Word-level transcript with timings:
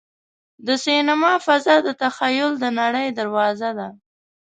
د 0.65 0.69
سینما 0.85 1.33
فضا 1.45 1.75
د 1.87 1.89
تخیل 2.03 2.51
د 2.59 2.65
نړۍ 2.79 3.07
دروازه 3.19 3.69
ده. 3.79 3.87